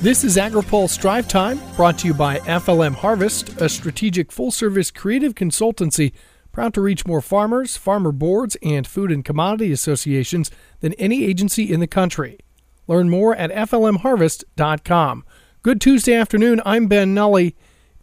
This 0.00 0.22
is 0.22 0.36
AgriPulse 0.36 1.00
Drive 1.00 1.26
Time, 1.26 1.60
brought 1.74 1.98
to 1.98 2.06
you 2.06 2.14
by 2.14 2.38
FLM 2.38 2.94
Harvest, 2.94 3.60
a 3.60 3.68
strategic 3.68 4.30
full 4.30 4.52
service 4.52 4.92
creative 4.92 5.34
consultancy 5.34 6.12
proud 6.52 6.72
to 6.74 6.80
reach 6.80 7.04
more 7.04 7.20
farmers, 7.20 7.76
farmer 7.76 8.12
boards, 8.12 8.56
and 8.62 8.86
food 8.86 9.10
and 9.10 9.24
commodity 9.24 9.72
associations 9.72 10.52
than 10.78 10.92
any 10.94 11.24
agency 11.24 11.72
in 11.72 11.80
the 11.80 11.88
country. 11.88 12.38
Learn 12.86 13.10
more 13.10 13.34
at 13.34 13.50
FLMHarvest.com. 13.50 15.24
Good 15.64 15.80
Tuesday 15.80 16.14
afternoon. 16.14 16.62
I'm 16.64 16.86
Ben 16.86 17.12
Nuelle. 17.12 17.50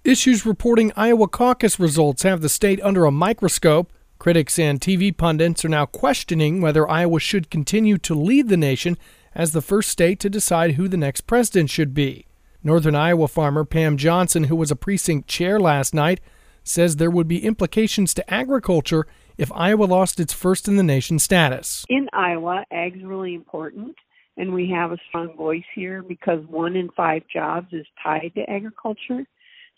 Issues 0.04 0.46
reporting 0.46 0.92
Iowa 0.98 1.30
caucus 1.30 1.80
results 1.80 2.24
have 2.24 2.42
the 2.42 2.50
state 2.50 2.82
under 2.84 3.06
a 3.06 3.12
microscope. 3.12 3.94
Critics 4.20 4.60
and 4.60 4.82
TV 4.82 5.16
pundits 5.16 5.64
are 5.64 5.70
now 5.70 5.86
questioning 5.86 6.60
whether 6.60 6.90
Iowa 6.90 7.22
should 7.22 7.50
continue 7.50 7.98
to 8.00 8.14
lead 8.14 8.50
the 8.50 8.58
nation 8.58 8.98
as 9.36 9.52
the 9.52 9.62
first 9.62 9.90
state 9.90 10.20
to 10.22 10.30
decide 10.30 10.72
who 10.72 10.88
the 10.88 10.98
next 10.98 11.22
president 11.22 11.70
should 11.70 11.94
be. 11.94 12.26
Northern 12.64 12.96
Iowa 12.96 13.28
farmer 13.28 13.66
Pam 13.66 13.98
Johnson, 13.98 14.46
who 14.46 14.56
was 14.56 14.72
a 14.72 14.76
precinct 14.76 15.28
chair 15.28 15.60
last 15.60 15.94
night, 15.94 16.20
says 16.64 16.96
there 16.96 17.12
would 17.12 17.28
be 17.28 17.46
implications 17.46 18.14
to 18.16 18.34
agriculture 18.34 19.06
if 19.38 19.52
Iowa 19.52 19.86
lost 19.86 20.20
its 20.20 20.34
first 20.34 20.68
in 20.68 20.78
the 20.78 20.84
nation 20.84 21.20
status. 21.20 21.86
In 21.90 22.08
Iowa, 22.14 22.66
ag's 22.72 23.04
really 23.04 23.36
important, 23.36 23.96
and 24.38 24.54
we 24.54 24.70
have 24.72 24.92
a 24.92 24.98
strong 25.10 25.36
voice 25.38 25.64
here 25.76 26.02
because 26.02 26.44
one 26.48 26.76
in 26.76 26.90
five 26.98 27.24
jobs 27.32 27.68
is 27.72 27.86
tied 28.02 28.32
to 28.36 28.50
agriculture. 28.50 29.26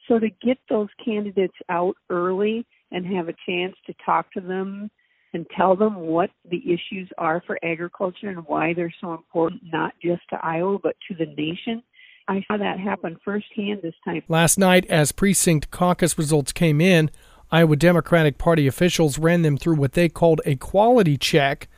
So 0.07 0.19
to 0.19 0.29
get 0.41 0.57
those 0.69 0.87
candidates 1.03 1.57
out 1.67 1.97
early 2.09 2.65
and 2.91 3.05
have 3.13 3.27
a 3.27 3.35
chance 3.45 3.75
to 3.87 3.93
talk 4.05 4.31
to 4.33 4.39
them 4.39 4.89
and 5.37 5.45
tell 5.55 5.75
them 5.75 5.97
what 5.97 6.31
the 6.49 6.63
issues 6.65 7.07
are 7.19 7.43
for 7.45 7.59
agriculture 7.63 8.29
and 8.29 8.43
why 8.47 8.73
they're 8.73 8.93
so 8.99 9.13
important, 9.13 9.61
not 9.71 9.93
just 10.01 10.23
to 10.31 10.39
Iowa, 10.43 10.79
but 10.81 10.95
to 11.07 11.15
the 11.15 11.27
nation. 11.27 11.83
I 12.27 12.43
saw 12.47 12.57
that 12.57 12.79
happen 12.79 13.19
firsthand 13.23 13.81
this 13.83 13.93
time. 14.03 14.23
Last 14.27 14.57
night, 14.57 14.87
as 14.87 15.11
precinct 15.11 15.69
caucus 15.69 16.17
results 16.17 16.51
came 16.51 16.81
in, 16.81 17.11
Iowa 17.51 17.75
Democratic 17.75 18.39
Party 18.39 18.65
officials 18.65 19.19
ran 19.19 19.43
them 19.43 19.57
through 19.57 19.75
what 19.75 19.93
they 19.93 20.09
called 20.09 20.41
a 20.43 20.55
quality 20.55 21.17
check. 21.17 21.69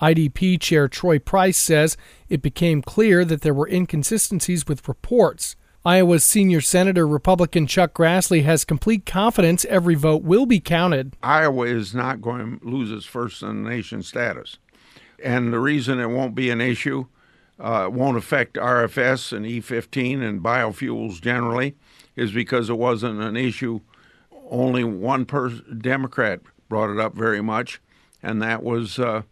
IDP 0.00 0.60
Chair 0.60 0.86
Troy 0.86 1.18
Price 1.18 1.58
says 1.58 1.96
it 2.28 2.40
became 2.40 2.82
clear 2.82 3.24
that 3.24 3.40
there 3.40 3.52
were 3.52 3.68
inconsistencies 3.68 4.68
with 4.68 4.86
reports. 4.86 5.56
Iowa's 5.84 6.24
senior 6.24 6.60
senator, 6.60 7.06
Republican 7.06 7.66
Chuck 7.66 7.94
Grassley, 7.94 8.42
has 8.44 8.64
complete 8.64 9.06
confidence 9.06 9.64
every 9.66 9.94
vote 9.94 10.22
will 10.22 10.44
be 10.44 10.60
counted. 10.60 11.16
Iowa 11.22 11.66
is 11.66 11.94
not 11.94 12.20
going 12.20 12.58
to 12.58 12.66
lose 12.68 12.90
its 12.90 13.06
first 13.06 13.42
in 13.42 13.62
the 13.62 13.70
nation 13.70 14.02
status. 14.02 14.58
And 15.22 15.52
the 15.52 15.60
reason 15.60 16.00
it 16.00 16.10
won't 16.10 16.34
be 16.34 16.50
an 16.50 16.60
issue, 16.60 17.06
uh, 17.58 17.88
won't 17.92 18.16
affect 18.16 18.54
RFS 18.54 19.32
and 19.32 19.46
E15 19.46 20.22
and 20.22 20.42
biofuels 20.42 21.20
generally, 21.20 21.74
is 22.16 22.32
because 22.32 22.68
it 22.68 22.78
wasn't 22.78 23.20
an 23.20 23.36
issue. 23.36 23.80
Only 24.50 24.84
one 24.84 25.26
person, 25.26 25.78
Democrat 25.80 26.40
brought 26.68 26.90
it 26.90 26.98
up 26.98 27.14
very 27.14 27.40
much, 27.40 27.80
and 28.22 28.42
that 28.42 28.62
was 28.62 28.98
uh. 28.98 29.22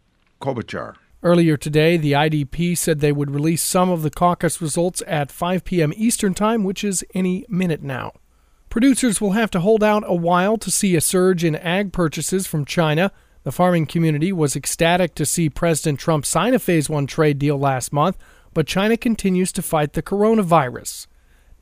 Earlier 1.23 1.57
today, 1.57 1.97
the 1.97 2.13
IDP 2.13 2.77
said 2.77 3.01
they 3.01 3.11
would 3.11 3.31
release 3.31 3.63
some 3.63 3.91
of 3.91 4.03
the 4.03 4.11
caucus 4.11 4.61
results 4.61 5.03
at 5.07 5.33
5 5.33 5.65
p.m. 5.65 5.93
Eastern 5.97 6.35
Time, 6.35 6.63
which 6.63 6.85
is 6.85 7.05
any 7.15 7.47
minute 7.49 7.83
now. 7.83 8.13
Producers 8.69 9.21
will 9.21 9.33
have 9.33 9.51
to 9.53 9.61
hold 9.61 9.83
out 9.83 10.05
a 10.07 10.15
while 10.15 10.59
to 10.59 10.71
see 10.71 10.95
a 10.95 11.01
surge 11.01 11.43
in 11.43 11.57
ag 11.57 11.93
purchases 11.93 12.47
from 12.47 12.67
China. 12.67 13.11
The 13.45 13.53
farming 13.53 13.87
community 13.87 14.31
was 14.31 14.55
ecstatic 14.55 15.15
to 15.15 15.25
see 15.25 15.49
President 15.49 15.99
Trump 15.99 16.27
sign 16.27 16.53
a 16.53 16.59
Phase 16.59 16.91
1 16.91 17.07
trade 17.07 17.39
deal 17.39 17.59
last 17.59 17.93
month, 17.93 18.19
but 18.53 18.67
China 18.67 18.97
continues 18.99 19.53
to 19.53 19.63
fight 19.63 19.95
the 19.95 20.03
coronavirus. 20.03 21.07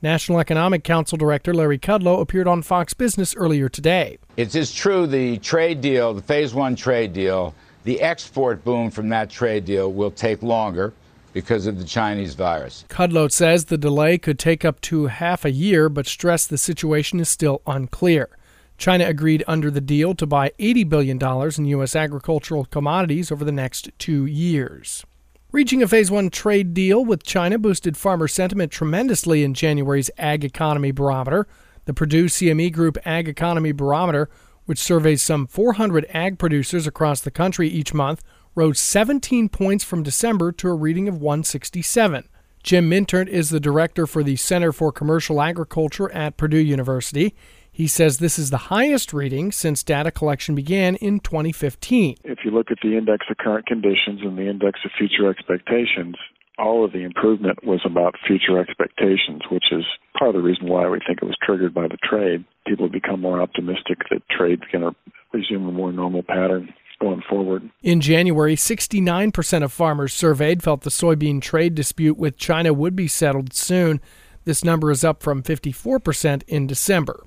National 0.01 0.39
Economic 0.39 0.83
Council 0.83 1.17
Director 1.17 1.53
Larry 1.53 1.79
Kudlow 1.79 2.19
appeared 2.19 2.47
on 2.47 2.61
Fox 2.61 2.93
Business 2.93 3.33
earlier 3.35 3.69
today. 3.69 4.17
It 4.35 4.53
is 4.53 4.73
true 4.73 5.07
the 5.07 5.37
trade 5.37 5.79
deal, 5.79 6.13
the 6.13 6.21
Phase 6.21 6.53
1 6.53 6.75
trade 6.75 7.13
deal, 7.13 7.55
the 7.85 8.01
export 8.01 8.63
boom 8.63 8.91
from 8.91 9.09
that 9.09 9.29
trade 9.29 9.63
deal 9.63 9.91
will 9.93 10.11
take 10.11 10.43
longer 10.43 10.93
because 11.33 11.67
of 11.67 11.77
the 11.77 11.85
Chinese 11.85 12.33
virus. 12.33 12.83
Kudlow 12.89 13.31
says 13.31 13.65
the 13.65 13.77
delay 13.77 14.17
could 14.17 14.39
take 14.39 14.65
up 14.65 14.81
to 14.81 15.07
half 15.07 15.45
a 15.45 15.51
year, 15.51 15.87
but 15.87 16.07
stressed 16.07 16.49
the 16.49 16.57
situation 16.57 17.19
is 17.19 17.29
still 17.29 17.61
unclear. 17.67 18.29
China 18.77 19.05
agreed 19.05 19.43
under 19.47 19.69
the 19.69 19.81
deal 19.81 20.15
to 20.15 20.25
buy 20.25 20.51
$80 20.59 20.89
billion 20.89 21.19
in 21.57 21.65
U.S. 21.65 21.95
agricultural 21.95 22.65
commodities 22.65 23.31
over 23.31 23.45
the 23.45 23.51
next 23.51 23.89
two 23.99 24.25
years. 24.25 25.05
Reaching 25.51 25.81
a 25.81 25.87
Phase 25.87 26.11
1 26.11 26.31
trade 26.31 26.73
deal 26.73 27.05
with 27.05 27.23
China 27.23 27.57
boosted 27.57 27.95
farmer 27.95 28.27
sentiment 28.27 28.71
tremendously 28.71 29.43
in 29.43 29.53
January's 29.53 30.09
Ag 30.17 30.43
Economy 30.43 30.91
Barometer. 30.91 31.47
The 31.85 31.93
Purdue 31.93 32.25
CME 32.25 32.73
Group 32.73 32.97
Ag 33.05 33.29
Economy 33.29 33.71
Barometer 33.71 34.29
which 34.65 34.79
surveys 34.79 35.23
some 35.23 35.47
400 35.47 36.05
ag 36.09 36.37
producers 36.37 36.85
across 36.87 37.21
the 37.21 37.31
country 37.31 37.67
each 37.69 37.93
month, 37.93 38.21
rose 38.55 38.79
17 38.79 39.49
points 39.49 39.83
from 39.83 40.03
December 40.03 40.51
to 40.53 40.69
a 40.69 40.73
reading 40.73 41.07
of 41.07 41.21
167. 41.21 42.27
Jim 42.63 42.89
Mintert 42.89 43.27
is 43.27 43.49
the 43.49 43.59
director 43.59 44.07
for 44.07 44.23
the 44.23 44.35
Center 44.35 44.71
for 44.71 44.91
Commercial 44.91 45.41
Agriculture 45.41 46.11
at 46.11 46.35
Purdue 46.35 46.57
University. 46.57 47.35
He 47.71 47.87
says 47.87 48.17
this 48.17 48.39
is 48.39 48.49
the 48.49 48.71
highest 48.73 49.13
reading 49.13 49.51
since 49.51 49.83
data 49.83 50.09
collection 50.09 50.55
began 50.55 50.95
in 50.95 51.19
2015. 51.19 52.15
If 52.23 52.39
you 52.45 52.51
look 52.51 52.71
at 52.71 52.77
the 52.81 52.97
index 52.97 53.25
of 53.29 53.37
current 53.37 53.67
conditions 53.67 54.21
and 54.23 54.37
the 54.37 54.49
index 54.49 54.79
of 54.85 54.91
future 54.97 55.29
expectations, 55.29 56.15
all 56.57 56.85
of 56.85 56.93
the 56.93 57.03
improvement 57.03 57.65
was 57.65 57.81
about 57.85 58.15
future 58.25 58.59
expectations, 58.59 59.41
which 59.51 59.65
is 59.71 59.83
part 60.17 60.29
of 60.29 60.35
the 60.35 60.41
reason 60.41 60.67
why 60.67 60.87
we 60.87 60.99
think 61.05 61.19
it 61.21 61.25
was 61.25 61.37
triggered 61.43 61.73
by 61.73 61.87
the 61.87 61.97
trade. 62.03 62.45
People 62.65 62.85
have 62.85 62.93
become 62.93 63.21
more 63.21 63.41
optimistic 63.41 63.99
that 64.09 64.21
trade's 64.29 64.63
going 64.71 64.83
to 64.83 64.95
resume 65.33 65.67
a 65.67 65.71
more 65.71 65.91
normal 65.91 66.23
pattern 66.23 66.73
going 67.01 67.21
forward. 67.29 67.69
In 67.83 67.99
January, 67.99 68.55
69% 68.55 69.63
of 69.63 69.73
farmers 69.73 70.13
surveyed 70.13 70.63
felt 70.63 70.81
the 70.81 70.89
soybean 70.89 71.41
trade 71.41 71.75
dispute 71.75 72.17
with 72.17 72.37
China 72.37 72.73
would 72.73 72.95
be 72.95 73.07
settled 73.07 73.53
soon. 73.53 73.99
This 74.45 74.63
number 74.63 74.91
is 74.91 75.03
up 75.03 75.21
from 75.21 75.43
54% 75.43 76.43
in 76.47 76.67
December. 76.67 77.25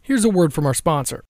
Here's 0.00 0.24
a 0.24 0.30
word 0.30 0.52
from 0.52 0.66
our 0.66 0.74
sponsor. 0.74 1.24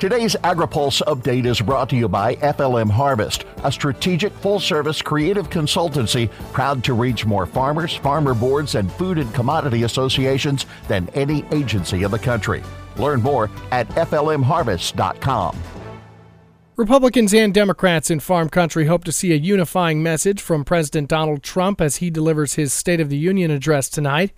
Today's 0.00 0.34
AgriPulse 0.42 1.02
update 1.02 1.46
is 1.46 1.60
brought 1.60 1.88
to 1.90 1.96
you 1.96 2.08
by 2.08 2.34
FLM 2.36 2.90
Harvest, 2.90 3.44
a 3.62 3.70
strategic 3.70 4.32
full 4.32 4.58
service 4.58 5.00
creative 5.00 5.48
consultancy 5.50 6.30
proud 6.52 6.82
to 6.84 6.94
reach 6.94 7.24
more 7.24 7.46
farmers, 7.46 7.94
farmer 7.94 8.34
boards, 8.34 8.74
and 8.74 8.90
food 8.92 9.18
and 9.18 9.32
commodity 9.32 9.84
associations 9.84 10.66
than 10.88 11.08
any 11.14 11.44
agency 11.52 12.02
in 12.02 12.10
the 12.10 12.18
country. 12.18 12.60
Learn 12.96 13.22
more 13.22 13.48
at 13.70 13.88
FLMHarvest.com. 13.90 15.62
Republicans 16.76 17.32
and 17.32 17.54
Democrats 17.54 18.10
in 18.10 18.18
farm 18.18 18.48
country 18.48 18.86
hope 18.86 19.04
to 19.04 19.12
see 19.12 19.32
a 19.32 19.36
unifying 19.36 20.02
message 20.02 20.42
from 20.42 20.64
President 20.64 21.08
Donald 21.08 21.44
Trump 21.44 21.80
as 21.80 21.96
he 21.96 22.10
delivers 22.10 22.54
his 22.54 22.72
State 22.72 23.00
of 23.00 23.10
the 23.10 23.16
Union 23.16 23.52
address 23.52 23.88
tonight. 23.88 24.32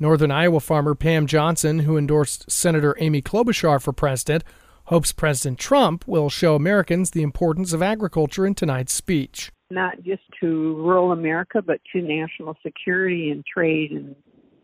Northern 0.00 0.30
Iowa 0.30 0.60
farmer 0.60 0.94
Pam 0.94 1.26
Johnson, 1.26 1.80
who 1.80 1.98
endorsed 1.98 2.50
Senator 2.50 2.96
Amy 2.98 3.20
Klobuchar 3.20 3.82
for 3.82 3.92
president, 3.92 4.42
hopes 4.86 5.12
President 5.12 5.58
Trump 5.58 6.06
will 6.06 6.28
show 6.28 6.54
Americans 6.54 7.10
the 7.10 7.22
importance 7.22 7.72
of 7.72 7.82
agriculture 7.82 8.46
in 8.46 8.54
tonight's 8.54 8.92
speech. 8.92 9.50
Not 9.70 10.02
just 10.02 10.22
to 10.40 10.74
rural 10.76 11.12
America, 11.12 11.62
but 11.62 11.80
to 11.92 12.02
national 12.02 12.56
security 12.62 13.30
and 13.30 13.44
trade 13.46 13.92
and 13.92 14.14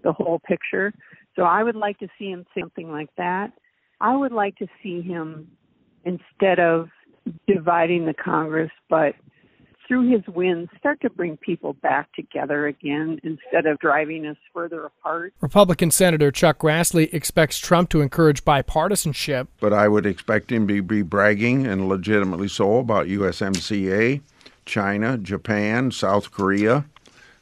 the 0.04 0.12
whole 0.12 0.40
picture. 0.46 0.92
So 1.36 1.42
I 1.42 1.62
would 1.62 1.76
like 1.76 1.98
to 1.98 2.08
see 2.18 2.30
him 2.30 2.44
say 2.54 2.60
something 2.60 2.90
like 2.90 3.10
that. 3.16 3.52
I 4.00 4.16
would 4.16 4.32
like 4.32 4.56
to 4.56 4.66
see 4.82 5.00
him, 5.00 5.48
instead 6.04 6.58
of 6.58 6.88
dividing 7.46 8.06
the 8.06 8.14
Congress, 8.14 8.70
but 8.88 9.14
through 9.90 10.08
his 10.08 10.22
wins, 10.28 10.68
start 10.78 11.00
to 11.00 11.10
bring 11.10 11.36
people 11.36 11.72
back 11.72 12.12
together 12.14 12.68
again 12.68 13.20
instead 13.24 13.66
of 13.66 13.76
driving 13.80 14.24
us 14.24 14.36
further 14.54 14.84
apart. 14.84 15.34
Republican 15.40 15.90
Senator 15.90 16.30
Chuck 16.30 16.60
Grassley 16.60 17.12
expects 17.12 17.58
Trump 17.58 17.88
to 17.88 18.00
encourage 18.00 18.44
bipartisanship. 18.44 19.48
But 19.58 19.72
I 19.72 19.88
would 19.88 20.06
expect 20.06 20.52
him 20.52 20.68
to 20.68 20.80
be 20.80 21.02
bragging, 21.02 21.66
and 21.66 21.88
legitimately 21.88 22.46
so, 22.46 22.78
about 22.78 23.08
USMCA, 23.08 24.20
China, 24.64 25.18
Japan, 25.18 25.90
South 25.90 26.30
Korea. 26.30 26.84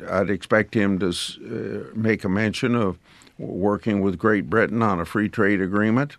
I'd 0.08 0.30
expect 0.30 0.72
him 0.72 0.98
to 1.00 1.08
uh, 1.10 1.94
make 1.94 2.24
a 2.24 2.30
mention 2.30 2.74
of 2.74 2.98
working 3.36 4.00
with 4.00 4.16
Great 4.16 4.48
Britain 4.48 4.80
on 4.82 5.00
a 5.00 5.04
free 5.04 5.28
trade 5.28 5.60
agreement. 5.60 6.16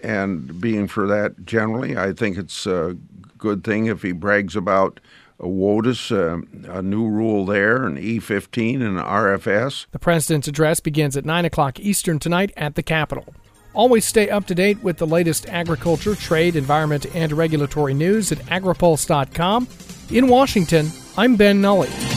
And 0.00 0.60
being 0.60 0.86
for 0.86 1.08
that 1.08 1.44
generally, 1.44 1.96
I 1.96 2.12
think 2.12 2.36
it's 2.36 2.66
a 2.66 2.96
good 3.36 3.64
thing 3.64 3.86
if 3.86 4.02
he 4.02 4.12
brags 4.12 4.54
about 4.54 5.00
a 5.00 5.06
WOTUS, 5.40 6.10
uh, 6.12 6.40
a 6.70 6.82
new 6.82 7.06
rule 7.06 7.44
there, 7.44 7.84
an 7.84 7.96
E15 7.96 8.74
and 8.76 8.98
an 8.98 9.04
RFS. 9.04 9.86
The 9.90 9.98
president's 9.98 10.48
address 10.48 10.80
begins 10.80 11.16
at 11.16 11.24
9 11.24 11.44
o'clock 11.44 11.78
Eastern 11.78 12.18
tonight 12.18 12.52
at 12.56 12.74
the 12.74 12.82
Capitol. 12.82 13.34
Always 13.74 14.06
stay 14.06 14.30
up 14.30 14.46
to 14.46 14.54
date 14.54 14.82
with 14.82 14.96
the 14.96 15.06
latest 15.06 15.46
agriculture, 15.48 16.14
trade, 16.14 16.56
environment, 16.56 17.06
and 17.14 17.30
regulatory 17.32 17.92
news 17.92 18.32
at 18.32 18.38
agripulse.com. 18.46 19.68
In 20.10 20.28
Washington, 20.28 20.90
I'm 21.18 21.36
Ben 21.36 21.60
Nuelle. 21.60 22.15